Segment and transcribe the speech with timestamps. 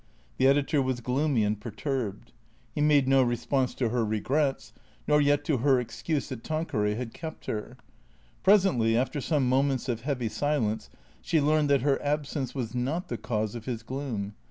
[0.37, 2.31] The editor was gloomy and perturbed.
[2.73, 4.73] He made no re sponse to her regrets,
[5.07, 7.77] nor yet to her excuse that Tanqueray had kept her.
[8.41, 10.89] Presently, after some moments of heavy silence,
[11.21, 14.33] she learned that her absence was not the cause of his gloom.